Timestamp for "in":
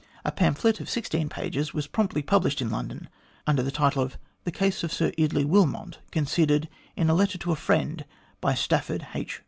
2.59-2.71, 6.95-7.07